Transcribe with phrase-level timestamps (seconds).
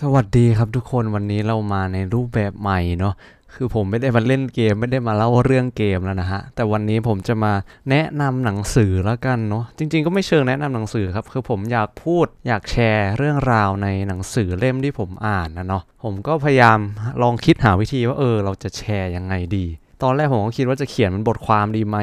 [0.00, 3.14] สวัสดีครับทุกคนวันนี้เรามาในรูปแบบใหม่เนาะ
[3.54, 7.52] คือผมไม่ได้มาเล่นเกมไม่ได้มาเล่าเรื่องเกมแล้วนะฮะแต่วันนี้ผมจะมา
[7.90, 16.78] แนะนำหนังสือแล้วกันเนาะจริง ๆ ก็ไม่เชิงแนะนำหนังสือครับคือผมอยากพูดอยากแชร์เรื่องราวในหนังสือเล่มที่ผมอ่านนะเนาะผมก็พยายาม
[17.22, 19.66] ลองคิดหาวิธีว่าเออเราจะแชร์ยังไงดี
[20.04, 21.96] ตอนแรกผมก็คิดว่าจะเขียนมันบทความดีไหม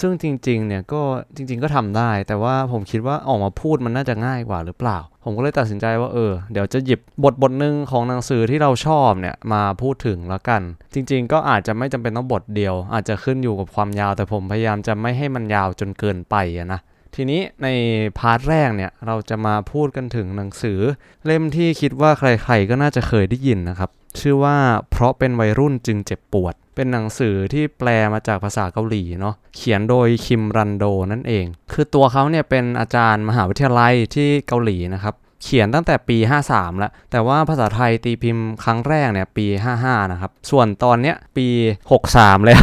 [0.00, 1.00] ซึ่งจริง ๆ เนี่ยก็
[1.36, 10.62] จริง ๆ ก็ทำได้ แต่ว่าผมคิดว่าออกมาพูดมันน่าจะง่ายกว่าหรือเปล่า ผมก็เลยตัดสินใจว่าเออ เดี๋ยวจะหยิบบทบทหนึ่งของหนังสือที่เราชอบเนี่ยมาพูดถึงแล้วกัน
[10.94, 16.36] จริง ๆ ก็อาจจะไม่จำเป็นต้องบทเดียว อาจจะขึ้นอยู่กับความยาว แต่ผมพยายามจะไม่ให้มันยาวจนเกินไป
[16.72, 16.80] นะ
[17.14, 17.68] ทีนี้ใน
[18.18, 20.78] พาร์ทแรกเนี่ยเราจะมาพูดกันถึงหนังสือ
[21.24, 23.90] เล่มที่คิดว่าใครๆก็น่าจะเคยได้ยินนะครับ
[24.20, 24.56] ชื่อว่า
[24.90, 36.16] เพราะเป็นวัยรุ่นจึงเจ็บปวด เป็นหนังสือที่แปลมาจากภาษาเกาหลีเนาะเขียนโดยคิมรันโดนั่นเอง คือตัวเขาเนี่ยเป็นอาจารย์มหาวิทยาลัยที่เกาหลีนะครับเขียนตั้งแต่ปี
[36.48, 39.46] 53 แล้ว แต่ว่าภาษาไทยตีพิมพ์ครั้งแรกเนี่ยปี
[39.80, 41.46] 55 นะครับ ส่วนตอนเนี้ยปี
[41.98, 42.62] 63 แล้ว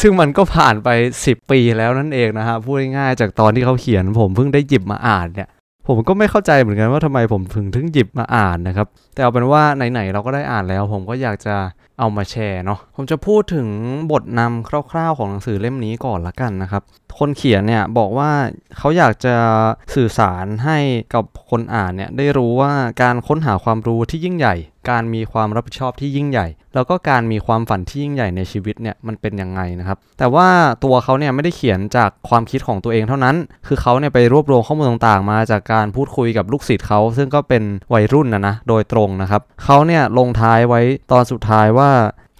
[0.00, 0.88] ซึ่งมันก็ผ่านไป
[1.24, 5.48] 10 ปีแล้วนั่นเองนะฮะ พูดง่ายๆจากตอนที่เขาเขียนผมเพิ่งได้หยิบมาอ่านเนี่ย
[5.88, 11.56] ผมก็ไม่เข้าใจเหมือนกันว่าทำไมผมถึงถึงหยิบมาอ่านนะครับ แต่เอาเป็นว่าไหนๆเราก็ได้อ่านแล้ว ผมก็อยากจะ
[11.98, 13.68] เอามาแชร์เนาะผมจะพูดถึง
[14.12, 16.82] บทนำคร่าวๆของหนังสือเล่มนี้ก่อนละกันนะครับ
[17.18, 18.30] คนเขียนเนี่ยบอกว่า
[18.78, 19.34] เขาอยากจะ
[19.94, 20.78] สื่อสารให้
[21.14, 22.72] กับคนอ่านเนี่ยได้รู้ว่า
[23.02, 24.54] การค้นหาความรู้ที่ยิ่งใหญ่
[24.90, 30.48] การมีความรับผิดชอบที่ยิ่งใหญ่ แล้วก็การมีความฝันที่ยิ่งใหญ่ในชีวิตเนี่ยมันเป็นยังไงนะครับ แต่ว่า
[30.84, 37.62] ตัวเขาเนี่ยไม่ได้เขียนจากความคิดของตัวเองเท่านั้น คือเขาเนี่ยไปรวบรวมข้อมูลต่างๆ มาจากการพูดคุยกับลูกศิษย์เขาซึ่งก็เป็น
[37.94, 40.80] วัยรุ่นนะนะโดยตรงนะครับเขาเนี่ยลงท้ายไว้
[41.12, 41.83] ตอนสุดท้ายว่า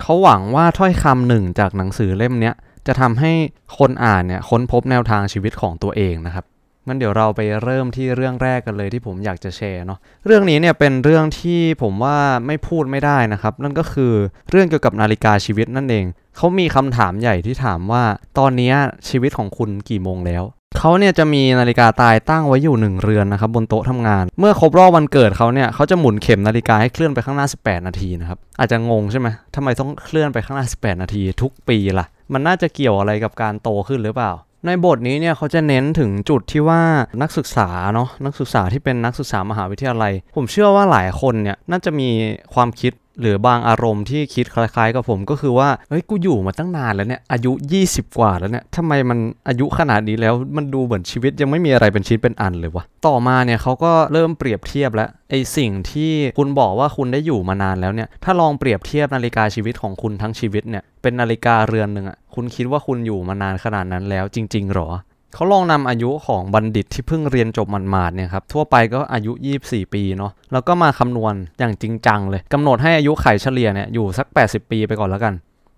[0.00, 2.54] เขาหวังว่าถ้อยคำหนึ่งจากหนังสือเล่มเนี้ย
[2.86, 3.32] จะทำให้
[3.78, 6.44] คนอ่านเนี่ยค้นพบแนวทางชีวิตของตัวเองนะครับ
[6.86, 14.12] งั้นเดี๋ยวเราไปเริ่มที่เรื่องแรกกันเลยที่ผมอยากจะแชร์เนาะเรื่องนี้เนี่ยเป็นเรื่องที่ผมว่าไม่พูดไม่ได้นะครับ นั่นก็คือ
[14.50, 16.04] เรื่องเกี่ยวกับนาฬิกาชีวิตนั่นเอง
[16.36, 18.04] เขามีคำถามใหญ่ที่ถามว่า
[18.38, 18.72] ตอนนี้
[19.08, 20.42] ชีวิตของคุณกี่โมงแล้ว
[20.78, 34.32] เขาเนี่ยจะมีนาฬิกาตายตั้งไว้อยู่หนึ่งเรือนนะครับบนโต๊ะทำงาน เมื่อครบรอบวันเกิดเขาเนี่ยเขาจะหมุนเข็มนาฬิกาให้เคลื่อนไปข้างหน้า 18 นาทีนะครับอาจจะงงใช่ไหมทำไมต้องเคลื่อนไปข้างหน้า 18 นาที ทุกปีล่ะ มันน่าจะเกี่ยวอะไรกับการโตขึ้นหรือเปล่า
[34.66, 36.82] ในบทนี้เนี่ยเขาจะเน้นถึงจุดที่ว่า
[37.22, 42.08] นักศึกษาเนาะนักศึกษาที่เป็นนักศึกษามหาวิทยาลัย ผมเชื่อว่าหลายคนเนี่ยน่าจะมี
[42.54, 47.52] ความคิด หรือบางอารมณ์ที่คิดคล้ายๆกับผมก็คือว่า เฮ้ย กูอยู่มาตั้งนานแล้วเนี่ย อายุ
[47.84, 64.88] 20 กว่าแล้วเนี่ยทำไมมันอายุขนาดนี้แล้ว มันดูเหมือนชีวิตยังไม่มีอะไรเป็นชิ้นเป็นอันเลยวะ ต่อมาเนี่ยเขาก็เริ่มเปรียบเทียบแล้ว ไอสิ่งที่คุณบอกว่าคุณได้อยู่มานานแล้วเนี่ย ถ้าลองเปรียบเทียบนาฬิกาชีวิตของคุณทั้งชีวิตเนี่ย เป็นนาฬิกาเรือนหนึ่งอะคุณคิดว่าคุณอยู่มานานขนาดนั้นแล้วจริงๆหรอ
[65.34, 69.32] เขาลองนำอายุของบัณฑิตที่เพิ่งเรียนจบหมาดๆเนี่ยครับทั่วไปก็อายุ
[69.64, 75.34] 24 ปีเนาะแล้วก็มาคำนวณอย่างจริงจังเลยกำหนดให้อายุไขเฉลี่ยเนี่ยอยู่สัก 80 ปีไปก่อนแล้วกัน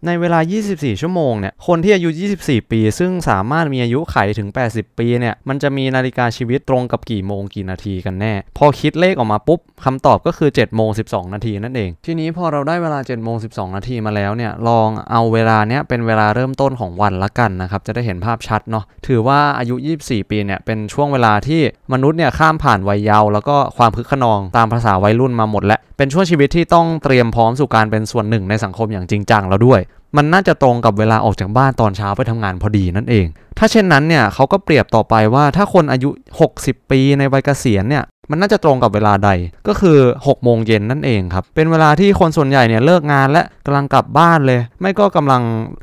[0.06, 0.40] ในเวลา
[0.70, 2.08] 24 ชั่วโมงเนี่ย คนที่อายุ
[2.40, 13.76] 24 ปี ซึ่งสามารถมีอายุไขถึง 80 ปีเนี่ย มันจะมีนาฬิกาชีวิตตรงกับกี่โมงกี่นาทีกันแน่ พอคิดเลขออกมาปุ๊บคำตอบก็คือ 7 โมง 12 นาทีนั่นเอง ทีนี้พอเราได้เวลา 7 โมง 12
[13.76, 21.60] นาทีมาแล้วเนี่ย ลองเอาเวลาเนี้ยเป็นเวลาเริ่มต้นของวันละกันนะครับ จะได้เห็นภาพชัดเนาะ ถือว่าอายุ 24 ปีเนี่ย เป็นช่วงเวลาที่
[21.92, 29.80] มนุษย์เนี่ยข้ามผ่านวัยเยาว์แล้วก็ความคึกขนองตามภาษาวัยรุ่นมาหมดแล้ว เป็นช่วงชีวิตที่ต้องเตรียมพร้อมสู่การเป็นส่วนหนึ่งในสังคมอย่างจริงจังแล้วด้วย
[30.16, 33.26] มันน่าจะตรงกับเวลาออกจากบ้านตอนเช้าไปทำงานพอดีนั่นเอง
[33.58, 36.10] ถ้าเช่นนั้นเนี่ยเขาก็เปรียบต่อไปว่าถ้าคนอายุ
[36.50, 39.30] 60 ปีในวัยเกษียณเนี่ย มันน่าจะตรงกับเวลาใด
[39.68, 45.42] ก็คือ6โมงเย็นนั่นเองครับ เป็นเวลาที่คนส่วนใหญ่เนี่ยเลิกงานและกำลังกลับบ้านเลย ไม่ก็กำลัง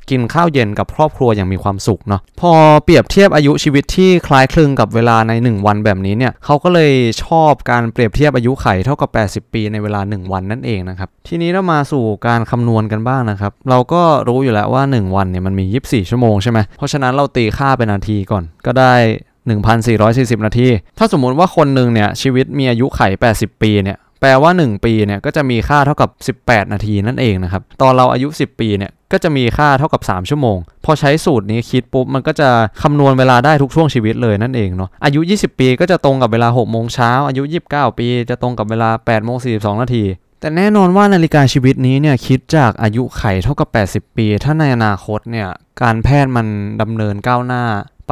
[0.10, 2.52] กินข้าวเย็นกับครอบครัวอย่างมีความสุขเนาะพอ
[2.84, 6.94] เปรียบเทียบอายุชีวิตที่คล้ายคลึงกับเวลาใน 1 วันแบบนี้เนี่ยเขาก็เลย
[7.26, 9.10] ชอบการเปรียบเทียบอายุไขเท่ากับ
[9.48, 18.94] 80 ปีในเวลา 1 วันนั่นเองนะครับทีนี้เรามาสู่การคำนวณกันบ้างนะครับเราก็รู้อยู่แล้วว่า 1 วันเนี่ยมันมี 24 ชั่วโมงใช่ไหมเพราะฉะนั้นเราตีค่าเป็นนาทีก่อนก็ได้
[19.78, 20.68] 1,440 นาที
[20.98, 23.02] ถ้าสมมุติว่าคนหนึ่งเนี่ยชีวิตมีอายุไข
[23.34, 32.50] 80 ปีเนี่ยแปลว่า 1 ปีเนี่ยก็จะมีค่าเท่ากับ 18 นาทีนั่นเองนะครับ ตอนเราอายุ 10 ปีเนี่ยก็จะมีค่าเท่ากับ 3 ชั่วโมง พอใช้สูตรนี้คิดปุ๊บ มันก็จะ
[32.82, 40.04] คำนวณเวลาได้ทุกช่วงชีวิตเลยนั่นเองเนาะอายุ 20 ปีก็จะตรงกับเวลา 6 โมงเช้า อายุ 29 ปีจะตรงกับเวลา 8 โมง 42 นาที
[40.40, 43.70] แต่แน่นอนว่านาฬิกาชีวิตนี้เนี่ยคิดจากอายุไขเท่ากับ
[44.10, 45.48] 80 ปี ถ้าในอนาคตเนี่ย
[45.82, 46.48] การแพทย์มัน
[46.82, 47.64] ดำเนินก้าวหน้า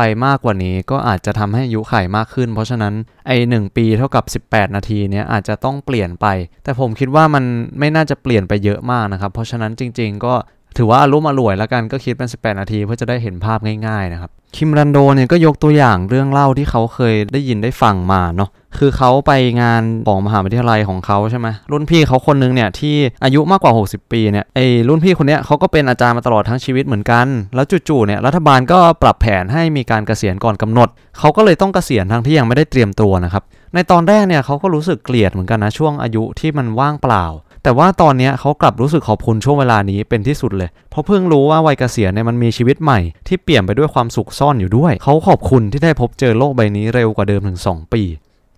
[0.03, 2.93] ไปมากกว่านี้ก็อาจจะทำให้อายุไขมากขึ้น เพราะฉะนั้น
[3.27, 6.27] ไอ้หปีเท่ากับ 18 นาทีเนี้ยอาจจะต้องเปลี่ยนไป
[6.63, 7.43] แต่ผมคิดว่ามัน
[7.79, 10.35] ไม่น่าจะเปลี่ยนไปเยอะมากนะครับ เพราะฉะนั้นจริง ๆ ก็
[10.77, 19.31] ถือว่าอารมณ์อร่วยแล้วกันก็คิดเป็น 18 นาทีเพื่อจะได้เห็นภาพง่ายๆนะครับ คิมรันโดเนี่ยก็ยกตัวอย่างเรื่องเล่าที่เขาเคยได้ยินได้ฟังมาเนาะคือเขาไป
[19.61, 30.89] งานของมหาวิทยาลัยของเขาใช่ไหมรุ่นพี่เขาคนนึงเนี่ยที่อายุมากกว่า 60 ปีเนี่ยไอ้รุ่นพี่คนเนี้ยเขาก็เป็นอาจารย์มาตลอดทั้งชีวิตเหมือนกัน แล้วจู่ๆเนี่ยรัฐบาลก็ปรับแผนให้มีการเกษียณก่อนกำหนด
[31.19, 33.43] เขาก็เลยต้องเกษียณทั้งที่ยังไม่ได้เตรียมตัวนะครับ
[33.73, 37.25] ในตอนแรกเนี่ยเขาก็รู้สึกเกลียดเหมือนกันนะช่วงอายุที่มันว่างเปล่า
[37.63, 48.03] แต่ว่าตอนนี้เขากลับรู้สึกขอบคุณช่วงเวลานี้เป็นที่สุดเลย เพราะเพิ่งรู้ว่าวัยเกษียณเนี่ยมันมีชีวิตใหม่ที่เปลี่ยนไปด้วยความสุขซ่อนอยู่ด้วย เขาขอบคุณที่ได้พบเจอโลกใบนี้เร็วกว่าเดิมถึง 2 ปี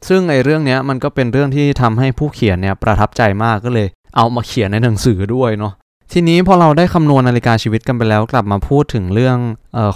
[0.07, 5.73] ซึ่งไอ้เรื่องนี้มันก็เป็นเรื่องที่ทำให้ผู้เขียนเนี่ยประทับใจมากก็เลย เอามาเขียนในหนังสือด้วยเนาะ
[6.11, 9.37] ทีนี้พอเราได้คำนวณนาฬิกาชีวิตกันไปแล้วกลับมาพูดถึงเรื่อง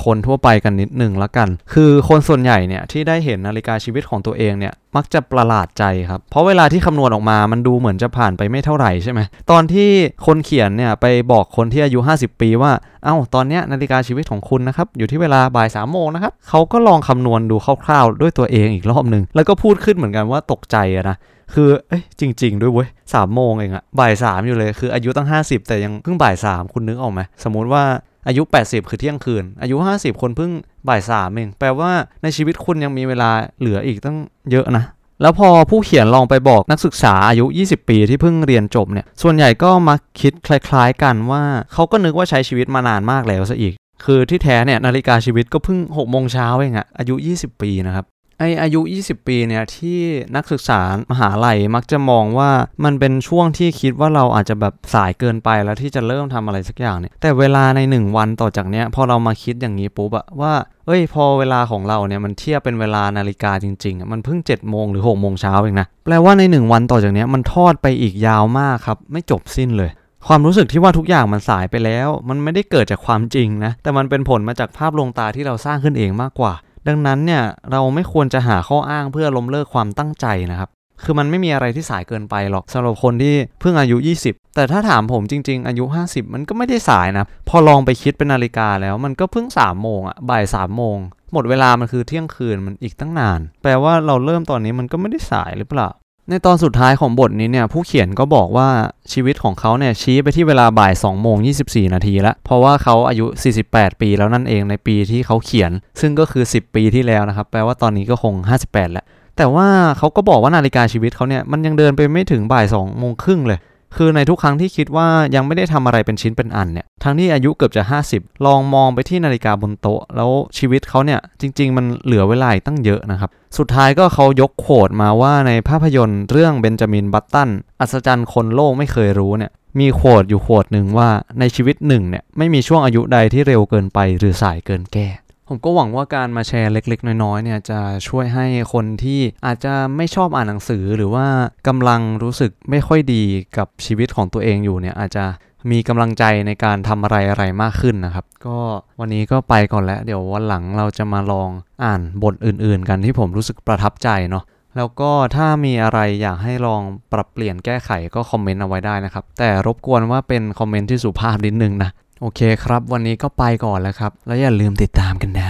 [0.06, 9.20] คนทั่วไปกันนิดหนึ่งละกัน คือคนส่วนใหญ่เนี่ยที่ได้เห็นนาฬิกาชีวิตของตัวเองเนี่ยมักจะประหลาดใจครับ เพราะเวลาที่คำนวณออกมามันดูเหมือนจะผ่านไปไม่เท่าไหร่ใช่ไหม
[9.52, 9.90] ตอนที่
[10.26, 12.72] คนเขียนเนี่ยไปบอกคนที่อายุ 50 ปีว่า
[13.04, 21.18] เอ้า ตอนเนี้ยนาฬิกาชีวิตของคุณนะครับ อยู่ที่เวลาบ่ายสามโมงนะครับ เขาก็ลองคำนวณดูคร่าวๆ ด้วยตัวเองอีกรอบหนึ่ง แล้วก็พูดขึ้นเหมือนกันว่าตกใจอะนะ
[21.54, 27.84] คือเอ้ยจริง ๆ ด้วยเว้ยสามโมงเองอะบ่ายสามอยู่เลยคืออายุตั้ง 50 แต่ยังเพิ่งบ่ายสามคุณนึกออกไหมสมมติว่า
[28.28, 30.52] อายุ 80 คือเที่ยงคืน อายุ 50 คนเพิ่ง
[30.88, 31.92] บ่ายสามเอง แปลว่า
[32.24, 33.30] ในชีวิตคุณยังมีเวลา
[33.60, 34.18] เหลืออีกตั้ง
[34.52, 34.86] เยอะนะ
[35.22, 41.44] แล้วพอผู้เขียนลองไปบอกนักศึกษาอายุ 20 ปีที่เพิ่งเรียนจบเนี่ย ส่วนใหญ่ก็มักคิดคล้ายๆกันว่า
[41.74, 43.74] เขาก็นึกว่าใช้ชีวิตมานานมากแล้วซะอีก
[44.06, 48.06] คือที่แท้เนี่ยนาฬิกาชีวิตก็เพิ่ง6โมงเช้าเองอะอายุ 20 ปีนะครับ
[48.40, 50.00] ไออายุ 20 ปีเนี่ยที่
[50.36, 50.80] นักศึกษา
[51.12, 52.52] มหาลัยมักจะมองว่า
[52.84, 60.54] มันเป็นช่วงที่คิดว่าเราอาจจะแบบสายเกินไปแล้วที่จะเริ่มทำอะไรสักอย่างเนี่ยแต่เวลาใน 1 วันต่อจากเนี้ยพอเรามาคิดอย่างนี้ปุ๊บอะว่า
[60.86, 69.92] เอ้ยพอเวลาของเราเนี่ยมันเทียบเป็นเวลานาฬิกาจริงๆ มันเพิ่ง7จ็ดโมงหรือ6กโมงเช้าเองนะแปลว่าใน 1 วันต่อจากเนี้ยมันทอดไปอีกยาวมากครับไม่จบสิ้นเลย
[70.28, 76.54] ความรู้สึกที่ว่าทุกอย่างมันสายไปแล้ว มันไม่ได้เกิดจากความจริงนะแต่มันเป็นผลมาจากภาพลวงตาที่เราสร้างขึ้นเองมากกว่า
[76.88, 80.70] ดังนั้นเนี่ยเราไม่ควรจะหาข้ออ้างเพื่อล้มเลิกความตั้งใจนะครับ
[81.04, 83.98] คือมันไม่มีอะไรที่สายเกินไปหรอกสำหรับคนที่เพิ่งอายุ
[84.28, 90.98] 20 แต่ถ้าถามผมจริง ๆ อายุ 50 มันก็ไม่ได้สายนะ พอลองไปคิดเป็นนาฬิกาแล้วมันก็เพิ่ง3โมงอะบ่าย3โมง
[91.34, 95.90] หมดเวลามันคือเที่ยงคืนมันอีกตั้งนาน แปลว่าเราเริ่มตอนนี้มันก็ไม่ได้สายหรือเปล่า
[96.30, 98.70] ในตอนสุดท้ายของบทนี้เนี่ยผู้เขียนก็บอกว่า
[99.12, 103.26] ชีวิตของเขาเนี่ยชี้ไปที่เวลาบ่าย2โมง24 นาทีแล้ว เพราะว่าเขาอายุ
[103.64, 108.34] 48 ปีแล้วนั่นเองในปีที่เขาเขียน ซึ่งก็คือ 10 ปีที่แล้วนะครับ แปลว่าตอนนี้ก็คง
[108.66, 109.06] 58 แล้ว
[109.38, 113.60] แต่ว่าเขาก็บอกว่านาฬิกาชีวิตเขาเนี่ยมันยังเดินไปไม่ถึงบ่าย2โมงครึ่งเลย
[113.96, 127.50] คือในทุกครั้งที่คิดว่ายังไม่ได้ทำอะไรเป็นชิ้นเป็นอันเนี่ยทั้งที่อายุเกือบจะ 50 ลองมองไปที่นาฬิกาบนโต๊ะ แล้วชีวิตเขาเนี่ยจริง ๆ มันเหลือเวลาตั้งเยอะนะครับ สุดท้ายก็เขายกโขดมาว่าในภาพยนตร์เรื่องเบนจามินบัตตัน
[127.82, 135.08] อัศจรรย์คนโลกไม่เคยรู้เนี่ยมีโขดอยู่โขดหนึ่งว่าในชีวิตหนึ่งเนี่ยไม่มีช่วงอายุใดที่เร็วเกินไปหรือสายเกินแก้
[135.48, 141.26] ผมก็หวังว่าการมาแชร์เล็ก ๆ น้อยๆเนี่ยจะช่วยให้คนที่อาจจะไม่ชอบอ่านหนังสือหรือว่า
[141.68, 143.24] กำลังรู้สึกไม่ค่อยดี
[143.58, 145.26] กับชีวิตของตัวเองอยู่เนี่ยอาจจะ
[145.72, 148.58] มีกำลังใจในการทำอะไรอะไรมากขึ้นนะครับ ก็
[149.00, 151.50] วันนี้ก็ไปก่อนแล้ว เดี๋ยววันหลังเราจะมาลอง
[151.84, 154.44] อ่านบทอื่น ๆ กันที่ผมรู้สึกประทับใจเนาะ
[154.78, 161.90] แล้วก็ถ้ามีอะไรอยากให้ลองปรับเปลี่ยนแก้ไขก็คอมเมนต์เอาไว้ได้นะครับ แต่รบกวนว่าเป็นคอมเมนต์ที่สุภาพนิดนึงนะ
[162.22, 165.50] โอเคครับ วันนี้ก็ไปก่อนแล้วครับ แล้วอย่าลืมติดตามกันนะ